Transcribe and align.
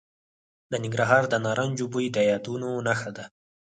د 0.71 0.73
ننګرهار 0.83 1.23
د 1.29 1.35
نارنجو 1.45 1.85
بوی 1.93 2.05
د 2.11 2.17
یادونو 2.29 2.69
نښه 2.87 3.11
ده. 3.17 3.25